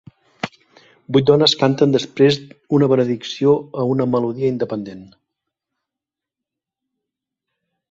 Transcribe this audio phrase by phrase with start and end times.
[1.17, 2.39] Vuit dones canten després
[2.79, 3.53] una benedicció
[3.83, 5.05] a una melodia independent.